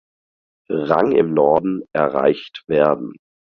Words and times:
Rang 0.71 1.11
im 1.11 1.35
Norden 1.35 1.83
erreicht 1.93 2.63
werden. 2.65 3.13